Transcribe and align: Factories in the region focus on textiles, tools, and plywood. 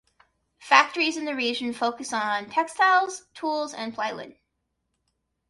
Factories 0.57 1.15
in 1.15 1.25
the 1.25 1.35
region 1.35 1.73
focus 1.73 2.11
on 2.11 2.49
textiles, 2.49 3.27
tools, 3.35 3.71
and 3.71 3.93
plywood. 3.93 4.35